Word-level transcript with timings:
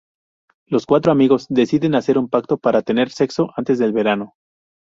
Los 0.65 0.87
cuatro 0.87 1.11
amigos 1.11 1.45
deciden 1.47 1.93
hacer 1.93 2.17
un 2.17 2.27
pacto 2.27 2.57
para 2.57 2.81
tener 2.81 3.11
sexo 3.11 3.51
antes 3.55 3.77
del 3.77 3.93
verano. 3.93 4.33